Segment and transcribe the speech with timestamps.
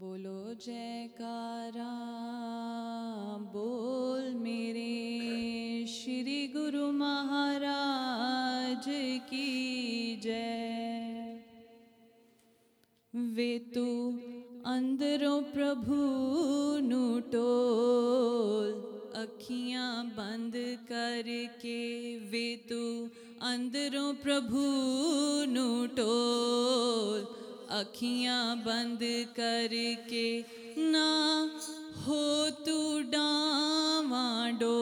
[0.00, 1.92] बोलो, जयकारा,
[3.52, 8.84] बोल मेरे श्री गुरु महाराज
[9.30, 11.40] की जय।
[13.14, 13.86] वे तो
[14.66, 15.96] अंदरों प्रभु
[16.86, 18.70] नूटोल
[19.16, 20.52] अखियाँ बंद
[20.92, 21.80] करके
[22.18, 22.84] वे तो
[23.46, 24.62] अंदरों प्रभु
[25.52, 27.37] नूटोल
[27.76, 29.00] अखियाँ बंद
[29.38, 30.28] करके
[30.92, 31.08] ना
[32.06, 32.24] हो
[32.66, 32.78] तू
[33.12, 34.26] डावा
[34.60, 34.76] डो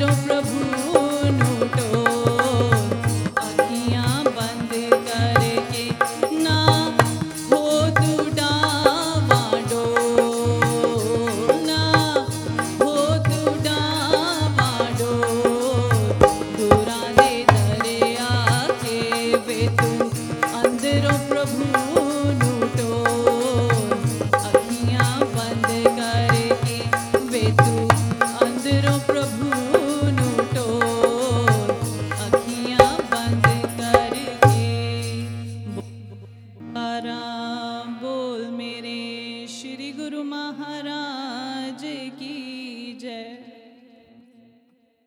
[0.00, 0.79] viram Prabhu